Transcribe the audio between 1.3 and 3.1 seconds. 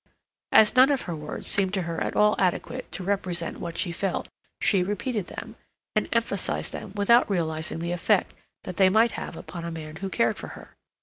seemed to her at all adequate to